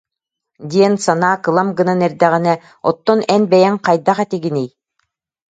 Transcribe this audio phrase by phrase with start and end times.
[0.71, 2.53] »диэн санаа кылам гынан эрдэҕинэ
[2.89, 4.69] «оттон эн бэйэҥ хайдах этигиний